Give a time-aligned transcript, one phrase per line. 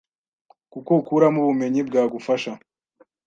[0.71, 2.51] kuko ukuramo ubumenyi bwagufasha